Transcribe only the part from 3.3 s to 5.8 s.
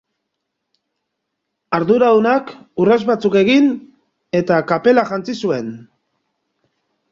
egin, eta kapela jantzi zuen.